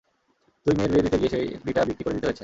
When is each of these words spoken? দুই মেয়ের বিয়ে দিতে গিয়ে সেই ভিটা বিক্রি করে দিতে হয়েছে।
দুই 0.65 0.73
মেয়ের 0.77 0.91
বিয়ে 0.91 1.03
দিতে 1.05 1.17
গিয়ে 1.21 1.31
সেই 1.33 1.45
ভিটা 1.65 1.81
বিক্রি 1.87 2.03
করে 2.05 2.15
দিতে 2.15 2.27
হয়েছে। 2.27 2.39